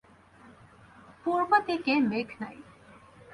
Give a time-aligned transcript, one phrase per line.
[1.23, 2.57] পূর্বদিকে মেঘ নাই।